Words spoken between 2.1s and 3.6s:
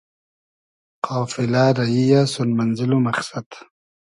یۂ سون مئنزېل و مئخسئد